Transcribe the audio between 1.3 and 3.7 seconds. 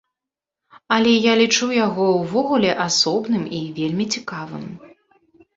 лічу яго ўвогуле асобным і